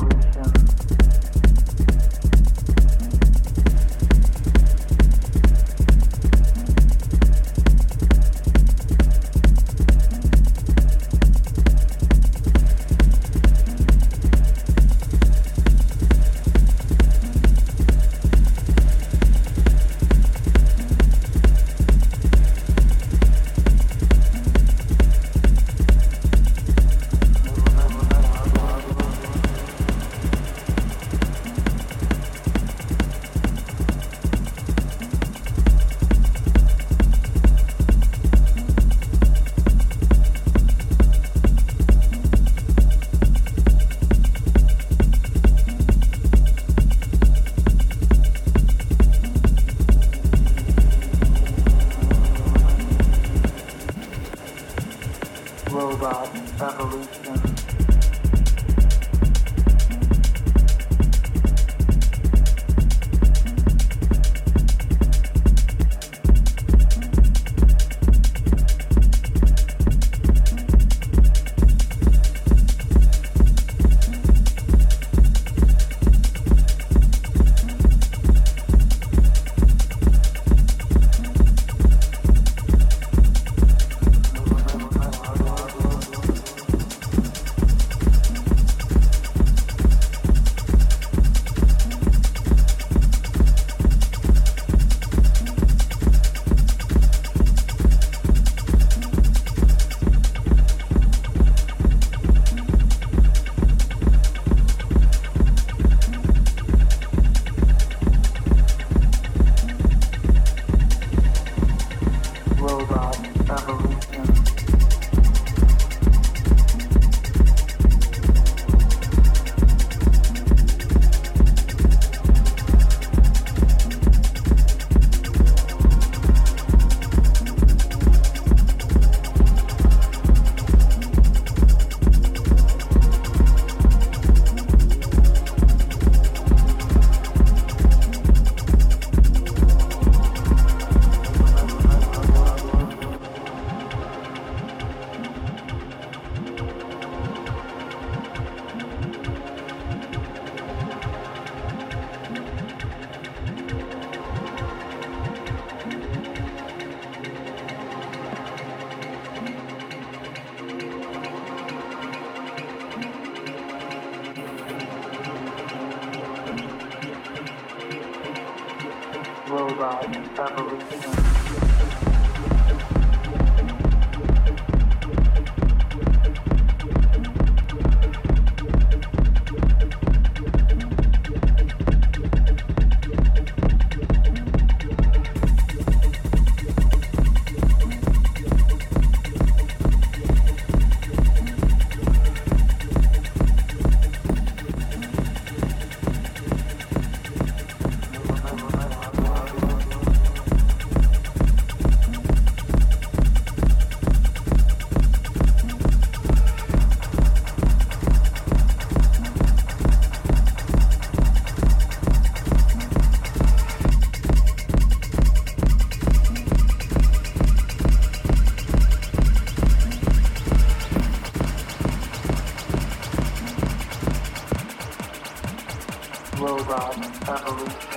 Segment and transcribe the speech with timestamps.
[0.00, 0.67] Revolution.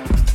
[0.03, 0.30] Thank you.